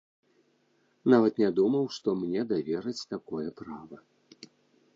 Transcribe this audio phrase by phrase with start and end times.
[1.13, 3.97] Нават не думаў, што мне давераць такое права.